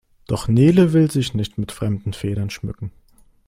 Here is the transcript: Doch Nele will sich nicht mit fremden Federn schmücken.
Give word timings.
Doch 0.25 0.47
Nele 0.47 0.93
will 0.93 1.11
sich 1.11 1.35
nicht 1.35 1.59
mit 1.59 1.71
fremden 1.71 2.13
Federn 2.13 2.49
schmücken. 2.49 2.91